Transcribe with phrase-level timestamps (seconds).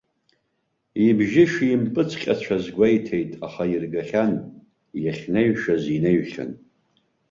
[1.07, 4.33] Ибжьы шимпыҵҟьацәаз гәеиҭеит, аха иргахьан,
[5.03, 6.51] иахьнаҩшаз инаҩхьан.